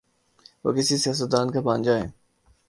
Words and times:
وہ 0.63 0.71
کسی 0.73 0.95
سیاست 0.97 1.31
دان 1.31 1.47
کا 1.51 1.59
بھانجا 1.61 1.95
ہے۔ 1.97 2.07